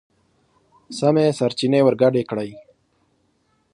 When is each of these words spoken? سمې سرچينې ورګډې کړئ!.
سمې 0.99 1.25
سرچينې 1.39 1.79
ورګډې 1.83 2.23
کړئ!. 2.29 2.51